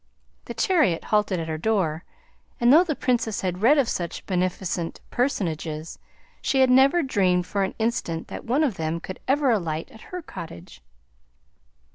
[0.45, 2.03] The chariot halted at her door,
[2.59, 5.99] and though the Princess had read of such beneficent personages,
[6.41, 10.23] she never dreamed for an instant that one of them could ever alight at her
[10.23, 10.81] cottage.